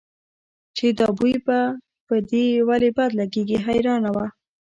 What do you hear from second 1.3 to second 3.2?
به په دې ولې بد